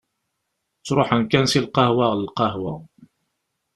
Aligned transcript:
Ttruḥen 0.79 1.23
kan 1.31 1.45
si 1.51 1.59
lqahwa 1.65 2.05
ɣer 2.09 2.17
lqahwa. 2.25 2.73